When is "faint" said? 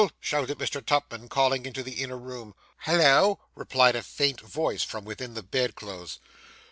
4.01-4.41